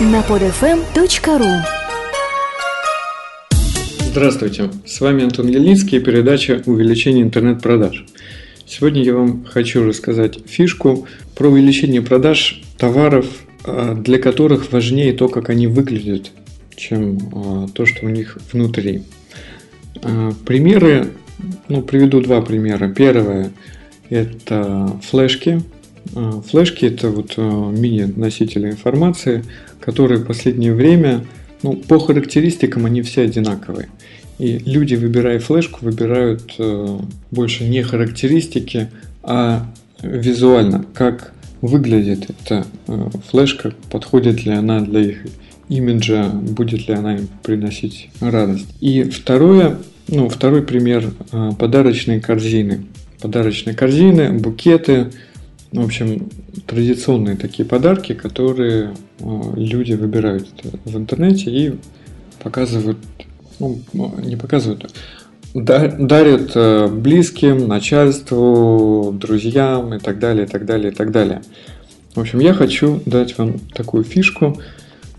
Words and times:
на 0.00 0.20
podfm.ru 0.22 1.62
Здравствуйте, 4.10 4.70
с 4.84 5.00
вами 5.00 5.22
Антон 5.22 5.46
Ельницкий 5.46 5.98
и 5.98 6.00
передача 6.00 6.62
«Увеличение 6.66 7.22
интернет-продаж». 7.22 8.04
Сегодня 8.66 9.04
я 9.04 9.14
вам 9.14 9.44
хочу 9.44 9.84
рассказать 9.84 10.38
фишку 10.46 11.06
про 11.36 11.48
увеличение 11.48 12.02
продаж 12.02 12.60
товаров, 12.76 13.26
а, 13.64 13.94
для 13.94 14.18
которых 14.18 14.72
важнее 14.72 15.12
то, 15.12 15.28
как 15.28 15.48
они 15.48 15.68
выглядят, 15.68 16.32
чем 16.74 17.18
а, 17.32 17.68
то, 17.68 17.86
что 17.86 18.06
у 18.06 18.08
них 18.08 18.38
внутри. 18.52 19.04
А, 20.02 20.32
примеры, 20.44 21.12
ну, 21.68 21.82
приведу 21.82 22.20
два 22.20 22.42
примера. 22.42 22.88
Первое– 22.88 23.52
это 24.10 25.00
флешки. 25.04 25.62
Флешки– 26.48 26.84
это 26.86 27.10
вот 27.10 27.36
мини-носители 27.36 28.70
информации, 28.70 29.44
которые 29.80 30.20
в 30.20 30.26
последнее 30.26 30.74
время– 30.74 31.24
ну, 31.64 31.76
по 31.76 31.98
характеристикам 31.98 32.84
они 32.84 33.00
все 33.00 33.22
одинаковые. 33.22 33.88
И 34.38 34.58
люди, 34.66 34.96
выбирая 34.96 35.38
флешку, 35.38 35.78
выбирают 35.80 36.54
э, 36.58 36.98
больше 37.30 37.64
не 37.64 37.82
характеристики, 37.82 38.90
а 39.22 39.66
визуально, 40.02 40.84
как 40.92 41.32
выглядит 41.62 42.28
эта 42.28 42.66
э, 42.86 43.08
флешка, 43.30 43.72
подходит 43.90 44.44
ли 44.44 44.52
она 44.52 44.80
для 44.80 45.00
их 45.00 45.16
имиджа, 45.70 46.28
будет 46.28 46.86
ли 46.86 46.94
она 46.94 47.16
им 47.16 47.28
приносить 47.42 48.10
радость. 48.20 48.66
И 48.82 49.04
второе, 49.04 49.78
ну, 50.08 50.28
второй 50.28 50.62
пример 50.62 51.12
э, 51.32 51.50
подарочные 51.58 52.20
корзины. 52.20 52.84
Подарочные 53.22 53.74
корзины, 53.74 54.32
букеты, 54.38 55.12
в 55.74 55.84
общем, 55.84 56.30
традиционные 56.66 57.36
такие 57.36 57.68
подарки, 57.68 58.14
которые 58.14 58.94
э, 59.18 59.24
люди 59.56 59.94
выбирают 59.94 60.48
в 60.84 60.96
интернете 60.96 61.50
и 61.50 61.74
показывают, 62.42 62.98
ну, 63.58 63.80
не 64.22 64.36
показывают, 64.36 64.94
а 65.54 65.88
дарят 65.98 66.52
э, 66.54 66.86
близким, 66.86 67.66
начальству, 67.66 69.12
друзьям 69.20 69.94
и 69.94 69.98
так 69.98 70.20
далее, 70.20 70.46
и 70.46 70.48
так 70.48 70.64
далее, 70.64 70.92
и 70.92 70.94
так 70.94 71.10
далее. 71.10 71.42
В 72.14 72.20
общем, 72.20 72.38
я 72.38 72.54
хочу 72.54 73.00
дать 73.04 73.36
вам 73.36 73.58
такую 73.74 74.04
фишку, 74.04 74.56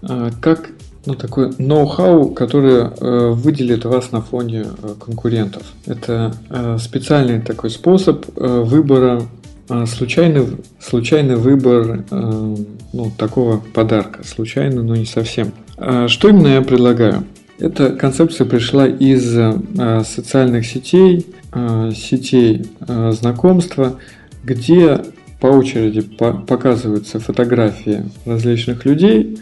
э, 0.03 0.31
как 0.39 0.69
ну, 1.05 1.15
такой 1.15 1.51
ноу-хау, 1.57 2.29
который 2.29 2.85
э, 2.85 3.29
выделит 3.31 3.83
вас 3.83 4.13
на 4.13 4.21
фоне 4.21 4.65
э, 4.65 4.93
конкурентов. 5.05 5.63
Это 5.85 6.33
э, 6.49 6.77
специальный 6.79 7.41
такой 7.41 7.69
способ 7.69 8.25
э, 8.37 8.61
выбора 8.61 9.21
случайный, 9.67 10.45
случайный 10.79 11.35
выбор 11.35 12.03
э, 12.09 12.55
ну, 12.93 13.11
такого 13.17 13.61
подарка. 13.73 14.23
Случайно, 14.23 14.83
но 14.83 14.95
не 14.95 15.05
совсем. 15.05 15.51
А 15.77 16.07
что 16.07 16.29
именно 16.29 16.47
я 16.47 16.61
предлагаю? 16.61 17.25
Эта 17.57 17.91
концепция 17.91 18.45
пришла 18.45 18.87
из 18.87 19.35
э, 19.37 20.03
социальных 20.05 20.65
сетей, 20.65 21.25
э, 21.53 21.91
сетей 21.95 22.65
знакомства, 23.11 23.97
где 24.43 25.01
по 25.39 25.47
очереди 25.47 26.01
показываются 26.01 27.19
фотографии 27.19 28.05
различных 28.25 28.85
людей, 28.85 29.39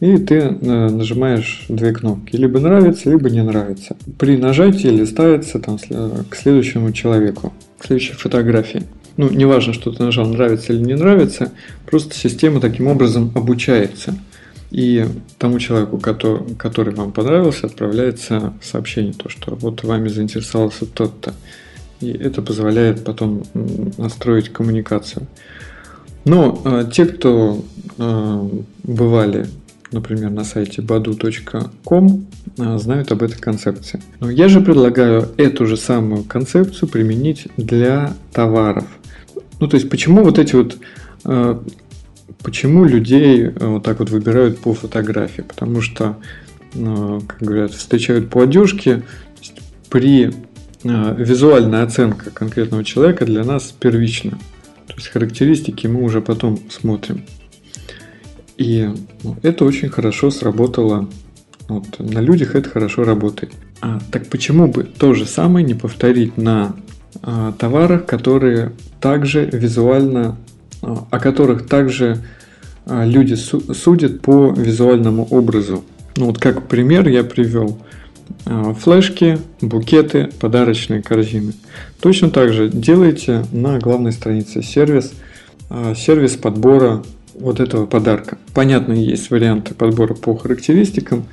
и 0.00 0.16
ты 0.18 0.50
нажимаешь 0.50 1.64
две 1.68 1.92
кнопки. 1.92 2.36
Либо 2.36 2.58
нравится, 2.58 3.10
либо 3.10 3.30
не 3.30 3.42
нравится. 3.42 3.96
При 4.18 4.36
нажатии 4.36 4.88
листается 4.88 5.58
там, 5.58 5.78
к 5.78 6.34
следующему 6.34 6.92
человеку, 6.92 7.52
к 7.78 7.86
следующей 7.86 8.14
фотографии 8.14 8.82
ну, 9.16 9.30
неважно, 9.30 9.72
что 9.72 9.92
ты 9.92 10.02
нажал, 10.02 10.26
нравится 10.26 10.72
или 10.72 10.80
не 10.80 10.94
нравится, 10.94 11.52
просто 11.86 12.14
система 12.14 12.60
таким 12.60 12.88
образом 12.88 13.30
обучается. 13.34 14.14
И 14.70 15.06
тому 15.38 15.60
человеку, 15.60 15.98
который, 15.98 16.54
который 16.56 16.92
вам 16.94 17.12
понравился, 17.12 17.66
отправляется 17.66 18.54
сообщение, 18.60 19.12
то, 19.12 19.28
что 19.28 19.54
вот 19.54 19.84
вами 19.84 20.08
заинтересовался 20.08 20.84
тот-то. 20.86 21.32
И 22.00 22.10
это 22.10 22.42
позволяет 22.42 23.04
потом 23.04 23.44
настроить 23.98 24.48
коммуникацию. 24.48 25.28
Но 26.24 26.60
э, 26.64 26.86
те, 26.92 27.04
кто 27.04 27.62
э, 27.98 28.48
бывали, 28.82 29.46
например, 29.92 30.30
на 30.30 30.42
сайте 30.42 30.82
badu.com, 30.82 32.26
э, 32.58 32.78
знают 32.78 33.12
об 33.12 33.22
этой 33.22 33.38
концепции. 33.38 34.02
Но 34.18 34.28
я 34.28 34.48
же 34.48 34.60
предлагаю 34.60 35.28
эту 35.36 35.66
же 35.66 35.76
самую 35.76 36.24
концепцию 36.24 36.88
применить 36.88 37.46
для 37.56 38.12
товаров– 38.32 38.86
ну, 39.60 39.68
то 39.68 39.76
есть, 39.76 39.88
почему 39.88 40.24
вот 40.24 40.38
эти 40.38 40.54
вот... 40.54 40.78
Э, 41.24 41.60
почему 42.42 42.84
людей 42.84 43.44
э, 43.44 43.66
вот 43.66 43.82
так 43.84 43.98
вот 43.98 44.10
выбирают 44.10 44.58
по 44.58 44.74
фотографии? 44.74 45.42
Потому 45.42 45.80
что, 45.80 46.16
э, 46.74 47.20
как 47.26 47.40
говорят, 47.40 47.72
встречают 47.72 48.30
по 48.30 48.42
одежке. 48.42 49.02
При 49.90 50.32
визуальная 50.82 51.82
оценка 51.82 52.30
конкретного 52.30 52.84
человека 52.84 53.24
для 53.24 53.42
нас 53.42 53.72
первична. 53.78 54.32
То 54.86 54.94
есть 54.96 55.08
характеристики 55.08 55.86
мы 55.86 56.02
уже 56.02 56.20
потом 56.20 56.58
смотрим. 56.68 57.24
И 58.58 58.90
ну, 59.22 59.36
это 59.42 59.64
очень 59.64 59.88
хорошо 59.88 60.30
сработало. 60.30 61.08
Вот, 61.68 61.98
на 61.98 62.20
людях 62.20 62.54
это 62.54 62.68
хорошо 62.68 63.04
работает. 63.04 63.52
А, 63.80 63.98
так 64.10 64.28
почему 64.28 64.68
бы 64.68 64.84
то 64.84 65.14
же 65.14 65.24
самое 65.24 65.64
не 65.64 65.74
повторить 65.74 66.36
на 66.36 66.76
товарах, 67.58 68.06
которые 68.06 68.72
также 69.00 69.44
визуально, 69.44 70.36
а, 70.82 71.06
о 71.10 71.18
которых 71.18 71.66
также 71.66 72.18
а, 72.86 73.04
люди 73.04 73.34
судят 73.34 74.22
по 74.22 74.50
визуальному 74.50 75.26
образу. 75.30 75.84
Ну 76.16 76.26
вот 76.26 76.38
как 76.38 76.68
пример 76.68 77.08
я 77.08 77.24
привел 77.24 77.78
флешки, 78.80 79.38
букеты, 79.60 80.30
подарочные 80.40 81.02
корзины. 81.02 81.52
Точно 82.00 82.30
так 82.30 82.54
же 82.54 82.70
делайте 82.70 83.44
на 83.52 83.78
главной 83.78 84.12
странице 84.12 84.62
сервис, 84.62 85.12
сервис 85.94 86.36
подбора 86.36 87.02
вот 87.34 87.60
этого 87.60 87.84
подарка. 87.84 88.38
Понятно, 88.54 88.94
есть 88.94 89.30
варианты 89.30 89.74
подбора 89.74 90.14
по 90.14 90.34
характеристикам, 90.36 91.26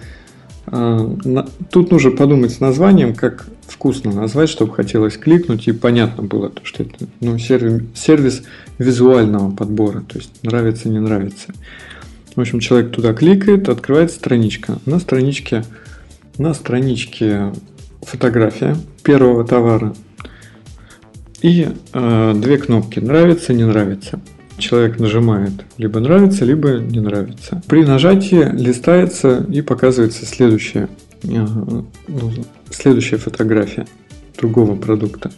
тут 0.72 1.92
нужно 1.92 2.12
подумать 2.12 2.52
с 2.52 2.60
названием, 2.62 3.14
как 3.14 3.46
вкусно 3.68 4.14
назвать, 4.14 4.50
чтобы 4.50 4.74
хотелось 4.74 5.18
кликнуть 5.18 5.68
и 5.68 5.74
понятно 5.74 6.24
было, 6.24 6.50
то, 6.50 6.64
что 6.64 6.84
это 6.84 7.08
ну, 7.20 7.38
сервис, 7.38 7.84
сервис 7.94 8.44
визуального 8.78 9.52
подбора, 9.52 10.02
то 10.02 10.18
есть 10.18 10.44
нравится, 10.44 10.88
не 10.88 11.00
нравится. 11.00 11.54
В 12.36 12.40
общем, 12.40 12.62
человек 12.62 12.92
туда 12.92 13.14
кликает, 13.14 13.68
открывается 13.68 14.16
страничка. 14.18 14.80
На 14.86 15.00
страничке, 15.00 15.66
на 16.38 16.54
страничке 16.54 17.52
фотография 18.02 18.78
первого 19.04 19.44
товара 19.44 19.94
и 21.42 21.68
э, 21.94 22.34
две 22.36 22.58
кнопки 22.58 23.00
нравится, 23.00 23.54
не 23.54 23.66
нравится 23.66 24.22
человек 24.62 25.00
нажимает 25.00 25.54
либо 25.78 26.00
нравится, 26.00 26.46
либо 26.46 26.74
не 26.80 27.00
нравится. 27.00 27.62
При 27.68 27.84
нажатии 27.84 28.50
листается 28.54 29.46
и 29.50 29.62
показывается 29.62 30.26
следующая, 30.26 30.88
ну, 31.24 31.86
следующая 32.70 33.18
фотография 33.18 33.88
другого 34.38 34.76
продукта. 34.76 35.32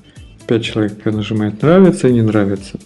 5 0.47 0.63
человек 0.63 1.05
нажимает 1.05 1.61
нравится 1.61 2.07
и 2.07 2.13
не 2.13 2.21
нравится. 2.21 2.77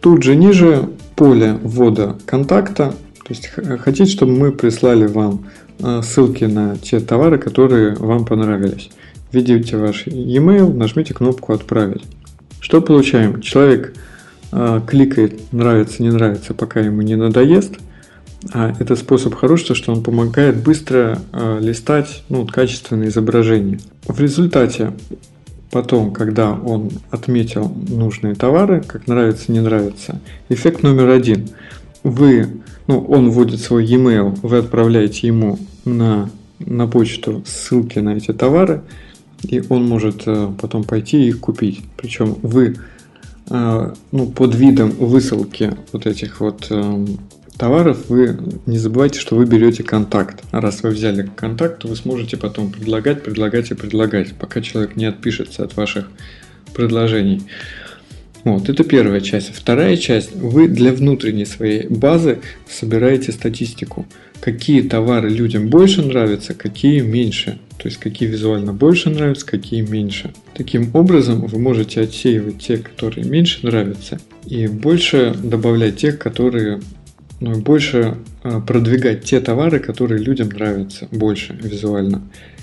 Тут 0.00 0.22
же 0.22 0.36
ниже 0.36 0.88
поле 1.16 1.58
ввода 1.62 2.16
контакта. 2.26 2.94
То 3.26 3.30
есть 3.30 3.48
хотите, 3.48 4.10
чтобы 4.10 4.32
мы 4.32 4.52
прислали 4.52 5.06
вам 5.06 5.46
а, 5.82 6.02
ссылки 6.02 6.44
на 6.44 6.76
те 6.76 7.00
товары, 7.00 7.38
которые 7.38 7.94
вам 7.94 8.24
понравились. 8.24 8.90
Введите 9.32 9.76
ваш 9.76 10.06
e-mail, 10.06 10.72
нажмите 10.72 11.14
кнопку 11.14 11.52
«Отправить». 11.52 12.04
Что 12.60 12.80
получаем? 12.80 13.40
Человек 13.40 13.94
кликает 14.86 15.52
нравится, 15.52 16.02
не 16.02 16.10
нравится, 16.10 16.54
пока 16.54 16.80
ему 16.80 17.02
не 17.02 17.16
надоест. 17.16 17.74
А 18.52 18.74
это 18.78 18.96
способ 18.96 19.34
хороший, 19.34 19.74
что 19.74 19.92
он 19.92 20.02
помогает 20.02 20.62
быстро 20.62 21.18
а, 21.32 21.58
листать 21.60 22.24
ну, 22.28 22.46
качественные 22.46 23.08
изображения. 23.08 23.80
В 24.06 24.20
результате 24.20 24.92
потом, 25.70 26.12
когда 26.12 26.52
он 26.52 26.90
отметил 27.10 27.68
нужные 27.88 28.34
товары, 28.34 28.82
как 28.86 29.06
нравится, 29.06 29.50
не 29.50 29.60
нравится, 29.60 30.20
эффект 30.48 30.82
номер 30.82 31.08
один. 31.08 31.48
Вы, 32.02 32.48
ну, 32.86 33.00
он 33.00 33.30
вводит 33.30 33.60
свой 33.60 33.86
e-mail, 33.86 34.38
вы 34.42 34.58
отправляете 34.58 35.26
ему 35.26 35.58
на, 35.84 36.30
на 36.58 36.86
почту 36.86 37.42
ссылки 37.46 37.98
на 37.98 38.16
эти 38.16 38.32
товары, 38.32 38.82
и 39.42 39.62
он 39.68 39.86
может 39.86 40.22
э, 40.26 40.52
потом 40.60 40.84
пойти 40.84 41.24
и 41.24 41.28
их 41.28 41.40
купить. 41.40 41.80
Причем 41.96 42.36
вы 42.42 42.76
а, 42.76 42.93
ну, 43.48 44.26
под 44.34 44.54
видом 44.54 44.90
высылки 44.90 45.76
вот 45.92 46.06
этих 46.06 46.40
вот 46.40 46.66
эм, 46.70 47.18
товаров 47.58 48.08
вы 48.08 48.36
не 48.66 48.78
забывайте, 48.78 49.20
что 49.20 49.36
вы 49.36 49.44
берете 49.46 49.82
контакт. 49.82 50.42
А 50.50 50.60
раз 50.60 50.82
вы 50.82 50.90
взяли 50.90 51.28
контакт, 51.36 51.80
то 51.80 51.88
вы 51.88 51.96
сможете 51.96 52.36
потом 52.36 52.70
предлагать, 52.72 53.22
предлагать 53.22 53.70
и 53.70 53.74
предлагать, 53.74 54.34
пока 54.34 54.60
человек 54.60 54.96
не 54.96 55.04
отпишется 55.06 55.62
от 55.62 55.76
ваших 55.76 56.08
предложений. 56.74 57.42
Вот, 58.44 58.68
это 58.68 58.84
первая 58.84 59.20
часть. 59.20 59.54
Вторая 59.54 59.96
часть, 59.96 60.34
вы 60.34 60.68
для 60.68 60.92
внутренней 60.92 61.46
своей 61.46 61.86
базы 61.88 62.40
собираете 62.68 63.32
статистику. 63.32 64.06
Какие 64.40 64.82
товары 64.82 65.30
людям 65.30 65.68
больше 65.68 66.02
нравятся, 66.02 66.52
какие 66.52 67.00
меньше. 67.00 67.58
То 67.78 67.88
есть, 67.88 67.98
какие 67.98 68.28
визуально 68.28 68.72
больше 68.72 69.10
нравятся, 69.10 69.46
какие 69.46 69.82
меньше. 69.82 70.32
Таким 70.54 70.90
образом, 70.94 71.46
вы 71.46 71.58
можете 71.58 72.00
отсеивать 72.00 72.58
те, 72.58 72.78
которые 72.78 73.26
меньше 73.26 73.60
нравятся, 73.62 74.20
и 74.46 74.66
больше 74.66 75.34
добавлять 75.42 75.96
тех, 75.96 76.18
которые 76.18 76.80
ну, 77.40 77.60
больше 77.60 78.16
а, 78.42 78.60
продвигать 78.60 79.24
те 79.24 79.40
товары, 79.40 79.80
которые 79.80 80.22
людям 80.22 80.48
нравятся 80.48 81.08
больше 81.10 81.58
визуально. 81.62 82.22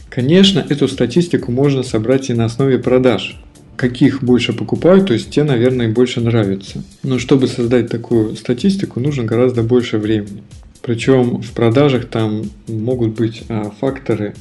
Конечно, 0.09 0.65
эту 0.67 0.87
статистику 0.87 1.51
можно 1.51 1.83
собрать 1.83 2.29
и 2.29 2.33
на 2.33 2.45
основе 2.45 2.79
продаж 2.79 3.39
каких 3.81 4.21
больше 4.21 4.53
покупают, 4.53 5.07
то 5.07 5.13
есть 5.13 5.31
те, 5.31 5.43
наверное, 5.43 5.89
больше 5.89 6.21
нравятся. 6.21 6.83
Но 7.01 7.17
чтобы 7.17 7.47
создать 7.47 7.89
такую 7.89 8.35
статистику, 8.35 8.99
нужно 8.99 9.23
гораздо 9.23 9.63
больше 9.63 9.97
времени. 9.97 10.43
Причем 10.83 11.41
в 11.41 11.51
продажах 11.53 12.05
там 12.05 12.43
могут 12.67 13.15
быть 13.15 13.43
а, 13.49 13.71
факторы, 13.79 14.35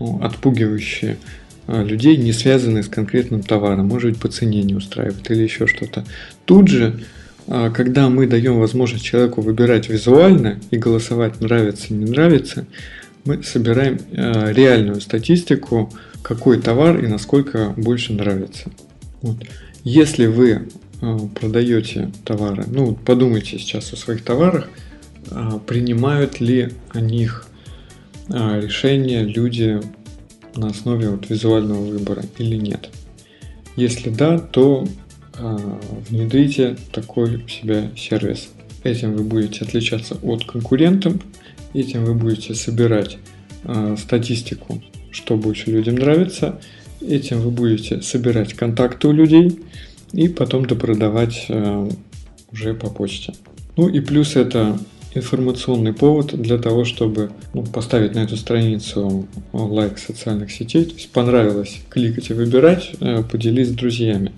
ну, 0.00 0.18
отпугивающие 0.22 1.18
а, 1.66 1.84
людей, 1.84 2.16
не 2.16 2.32
связанные 2.32 2.82
с 2.82 2.88
конкретным 2.88 3.42
товаром. 3.42 3.86
Может 3.86 4.12
быть, 4.12 4.20
по 4.20 4.28
цене 4.28 4.62
не 4.62 4.74
устраивает 4.74 5.30
или 5.30 5.42
еще 5.42 5.66
что-то. 5.66 6.04
Тут 6.46 6.68
же, 6.68 7.04
а, 7.46 7.70
когда 7.70 8.08
мы 8.08 8.26
даем 8.26 8.58
возможность 8.58 9.04
человеку 9.04 9.40
выбирать 9.42 9.88
визуально 9.88 10.58
и 10.70 10.78
голосовать 10.78 11.40
нравится, 11.40 11.94
не 11.94 12.06
нравится, 12.06 12.66
мы 13.24 13.42
собираем 13.42 13.98
реальную 14.10 15.00
статистику 15.02 15.92
какой 16.22 16.58
товар 16.58 17.04
и 17.04 17.06
насколько 17.06 17.74
больше 17.76 18.14
нравится. 18.14 18.70
Вот. 19.20 19.36
Если 19.84 20.24
вы 20.26 20.68
продаете 21.38 22.10
товары, 22.24 22.64
ну 22.66 22.94
подумайте 22.94 23.58
сейчас 23.58 23.92
о 23.92 23.96
своих 23.96 24.24
товарах, 24.24 24.70
принимают 25.66 26.40
ли 26.40 26.72
о 26.90 27.00
них 27.02 27.46
решения 28.30 29.22
люди 29.22 29.80
на 30.56 30.68
основе 30.68 31.10
вот 31.10 31.28
визуального 31.28 31.84
выбора 31.84 32.22
или 32.38 32.56
нет. 32.56 32.88
Если 33.76 34.10
да, 34.10 34.38
то 34.38 34.86
внедрите 36.08 36.76
такой 36.92 37.36
у 37.36 37.48
себя 37.48 37.90
сервис. 37.96 38.48
Этим 38.82 39.16
вы 39.16 39.24
будете 39.24 39.64
отличаться 39.64 40.16
от 40.22 40.44
конкурентов, 40.44 41.14
этим 41.74 42.04
вы 42.04 42.14
будете 42.14 42.54
собирать 42.54 43.18
статистику 43.96 44.82
что 45.10 45.36
больше 45.36 45.70
людям 45.70 45.96
нравится. 45.96 46.60
Этим 47.00 47.40
вы 47.40 47.50
будете 47.50 48.02
собирать 48.02 48.54
контакты 48.54 49.08
у 49.08 49.12
людей 49.12 49.60
и 50.12 50.28
потом 50.28 50.66
допродавать 50.66 51.46
э, 51.48 51.90
уже 52.52 52.74
по 52.74 52.90
почте. 52.90 53.34
Ну 53.76 53.88
и 53.88 54.00
плюс 54.00 54.36
это 54.36 54.78
информационный 55.14 55.92
повод 55.92 56.40
для 56.40 56.58
того, 56.58 56.84
чтобы 56.84 57.30
ну, 57.52 57.64
поставить 57.64 58.14
на 58.14 58.20
эту 58.20 58.36
страницу 58.36 59.26
лайк 59.52 59.98
социальных 59.98 60.50
сетей. 60.50 60.84
То 60.84 60.94
есть 60.94 61.10
понравилось 61.10 61.80
кликать 61.88 62.30
и 62.30 62.34
выбирать, 62.34 62.92
э, 63.00 63.22
поделись 63.22 63.68
с 63.68 63.72
друзьями. 63.72 64.32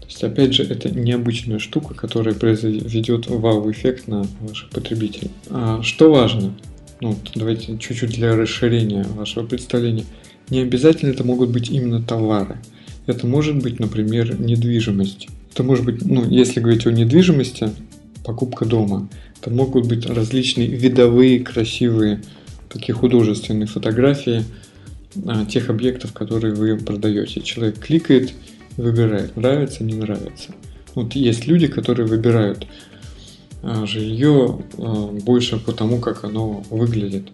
То 0.00 0.06
есть 0.06 0.24
опять 0.24 0.54
же 0.54 0.64
это 0.64 0.90
необычная 0.90 1.58
штука, 1.58 1.94
которая 1.94 2.34
произведет 2.34 3.28
вау-эффект 3.28 4.08
на 4.08 4.26
ваших 4.40 4.70
потребителей. 4.70 5.30
А 5.50 5.82
что 5.82 6.12
важно? 6.12 6.54
ну, 7.02 7.18
давайте 7.34 7.76
чуть-чуть 7.78 8.12
для 8.12 8.36
расширения 8.36 9.04
вашего 9.16 9.44
представления. 9.44 10.04
Не 10.50 10.60
обязательно 10.60 11.10
это 11.10 11.24
могут 11.24 11.50
быть 11.50 11.68
именно 11.68 12.00
товары. 12.00 12.58
Это 13.06 13.26
может 13.26 13.60
быть, 13.60 13.80
например, 13.80 14.40
недвижимость. 14.40 15.28
Это 15.52 15.64
может 15.64 15.84
быть, 15.84 16.04
ну, 16.04 16.24
если 16.30 16.60
говорить 16.60 16.86
о 16.86 16.92
недвижимости, 16.92 17.70
покупка 18.24 18.64
дома. 18.64 19.08
Это 19.40 19.50
могут 19.50 19.86
быть 19.86 20.06
различные 20.06 20.68
видовые, 20.68 21.40
красивые, 21.40 22.22
такие 22.68 22.94
художественные 22.94 23.66
фотографии 23.66 24.44
а, 25.26 25.44
тех 25.44 25.70
объектов, 25.70 26.12
которые 26.12 26.54
вы 26.54 26.76
продаете. 26.76 27.40
Человек 27.40 27.78
кликает 27.78 28.32
и 28.76 28.80
выбирает, 28.80 29.36
нравится, 29.36 29.84
не 29.84 29.94
нравится. 29.94 30.54
Вот 30.94 31.14
есть 31.14 31.46
люди, 31.46 31.66
которые 31.66 32.06
выбирают 32.06 32.66
а, 33.62 33.86
жилье 33.86 34.60
а, 34.78 35.06
больше 35.06 35.58
по 35.58 35.72
тому, 35.72 35.98
как 35.98 36.24
оно 36.24 36.64
выглядит. 36.70 37.28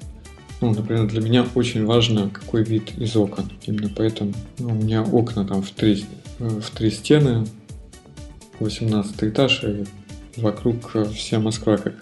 Ну, 0.61 0.75
например, 0.75 1.07
для 1.07 1.21
меня 1.21 1.47
очень 1.55 1.85
важно, 1.85 2.31
какой 2.31 2.65
вид 2.65 2.93
из 2.99 3.15
окон. 3.17 3.51
Именно 3.65 3.91
поэтому 3.95 4.35
ну, 4.59 4.71
у 4.71 4.75
меня 4.75 5.03
окна 5.03 5.45
там 5.45 5.63
в 5.63 5.71
три, 5.71 6.05
э, 6.41 6.49
в 6.49 6.71
три 6.71 6.91
стены, 6.91 7.47
18 8.59 9.23
этаж, 9.23 9.63
и 9.63 9.85
вокруг 10.41 10.97
вся 11.15 11.39
Москва 11.39 11.77
как 11.77 11.95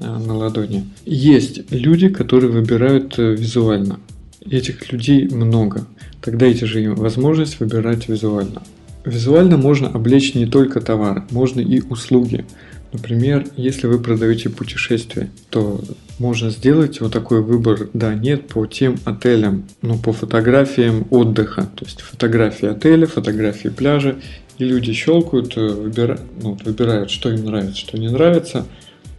а, 0.00 0.18
на 0.18 0.36
ладони. 0.36 0.88
Есть 1.04 1.70
люди, 1.70 2.08
которые 2.08 2.50
выбирают 2.50 3.18
э, 3.18 3.34
визуально. 3.34 4.00
Этих 4.48 4.92
людей 4.92 5.28
много. 5.28 5.86
Тогда 6.20 6.46
эти 6.46 6.64
же 6.64 6.82
им 6.82 6.94
возможность 6.94 7.60
выбирать 7.60 8.08
визуально. 8.08 8.62
Визуально 9.04 9.56
можно 9.56 9.88
облечь 9.88 10.34
не 10.34 10.46
только 10.46 10.80
товар, 10.80 11.24
можно 11.30 11.60
и 11.60 11.80
услуги. 11.80 12.44
Например, 12.92 13.46
если 13.56 13.86
вы 13.86 13.98
продаете 13.98 14.48
путешествия, 14.48 15.30
то 15.50 15.80
можно 16.18 16.50
сделать 16.50 17.00
вот 17.00 17.12
такой 17.12 17.42
выбор 17.42 17.88
да-нет 17.92 18.48
по 18.48 18.66
тем 18.66 18.96
отелям, 19.04 19.64
ну, 19.82 19.98
по 19.98 20.12
фотографиям 20.12 21.06
отдыха. 21.10 21.68
То 21.76 21.84
есть 21.84 22.00
фотографии 22.00 22.68
отеля, 22.68 23.06
фотографии 23.06 23.68
пляжа. 23.68 24.16
И 24.58 24.64
люди 24.64 24.92
щелкают, 24.92 25.56
э, 25.56 25.68
выбира, 25.68 26.18
ну, 26.42 26.58
выбирают, 26.64 27.10
что 27.10 27.30
им 27.30 27.44
нравится, 27.44 27.76
что 27.76 27.98
не 27.98 28.08
нравится. 28.08 28.66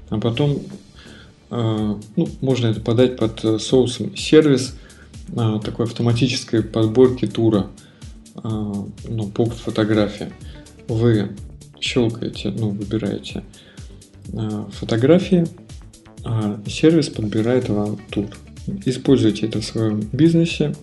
А 0.10 0.20
потом 0.20 0.60
э, 1.50 1.96
ну, 2.16 2.30
можно 2.42 2.68
это 2.68 2.82
подать 2.82 3.16
под 3.18 3.44
э, 3.46 3.60
соусом 3.60 4.16
сервис 4.18 4.76
э, 5.30 5.60
такой 5.64 5.86
автоматической 5.86 6.62
подборки 6.62 7.26
тура 7.26 7.68
э, 8.36 8.40
ну, 8.44 9.28
по 9.30 9.46
фотографии. 9.46 10.32
Вы 10.88 11.30
щелкаете, 11.80 12.50
ну, 12.52 12.72
выбираете 12.72 13.44
э, 14.34 14.66
фотографии, 14.74 15.46
а 16.26 16.60
сервис 16.68 17.08
подбирает 17.10 17.70
вам 17.70 17.98
тур. 18.10 18.28
Используйте 18.86 19.48
это 19.48 19.62
в 19.62 19.66
своем 19.66 20.02
бизнесе 20.12 20.76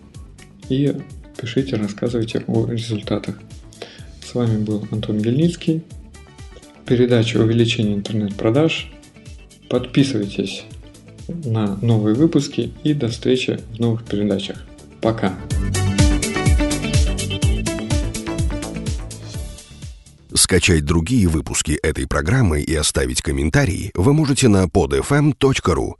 и 0.68 0.96
пишите, 1.38 1.76
рассказывайте 1.76 2.42
о 2.46 2.66
результатах. 2.66 3.36
С 4.26 4.34
вами 4.34 4.58
был 4.58 4.84
Антон 4.90 5.18
Гельницкий. 5.18 5.84
Передача 6.84 7.38
увеличения 7.38 7.94
интернет-продаж. 7.94 8.90
Подписывайтесь 9.70 10.64
на 11.28 11.76
новые 11.76 12.16
выпуски 12.16 12.72
и 12.82 12.92
до 12.92 13.06
встречи 13.08 13.60
в 13.74 13.78
новых 13.78 14.04
передачах. 14.04 14.66
Пока! 15.00 15.32
Скачать 20.34 20.84
другие 20.84 21.28
выпуски 21.28 21.78
этой 21.82 22.08
программы 22.08 22.62
и 22.62 22.74
оставить 22.74 23.22
комментарии 23.22 23.92
вы 23.94 24.12
можете 24.12 24.48
на 24.48 24.64
podfm.ru. 24.64 25.94